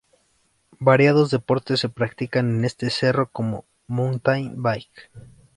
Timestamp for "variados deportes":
0.79-1.81